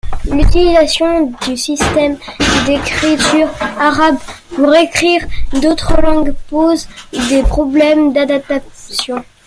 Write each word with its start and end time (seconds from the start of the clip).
L'utilisation 0.25 1.27
du 1.45 1.55
système 1.55 2.17
d'écriture 2.65 3.49
arabe 3.77 4.17
pour 4.55 4.73
écrire 4.73 5.27
d'autres 5.61 6.01
langues 6.01 6.33
pose 6.49 6.87
des 7.29 7.43
problèmes 7.43 8.11
d'adaptation. 8.11 9.23